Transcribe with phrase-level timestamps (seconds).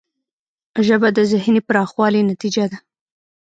[0.85, 2.77] ژبه د ذهنی پراخوالي نتیجه ده